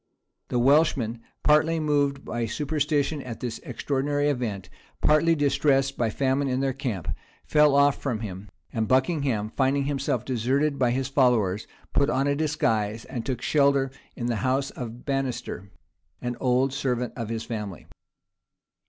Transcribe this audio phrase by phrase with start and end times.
[0.47, 4.67] The Welshmen, partly moved by superstition at this extraordinary event,
[4.99, 7.09] partly distressed by famine in their camp,
[7.45, 12.35] fell off from him; and Buckingham, finding himself deserted by his followers, put on a
[12.35, 15.69] disguise, and took shelter in the house of Banister,
[16.19, 17.85] an old servant of his family.